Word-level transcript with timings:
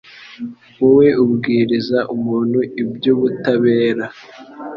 wowe 0.81 1.07
ubwiriza 1.23 1.99
umuntu 2.15 2.59
iby’ubutabera 2.81 4.05